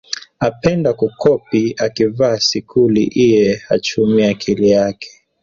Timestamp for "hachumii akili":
3.67-4.69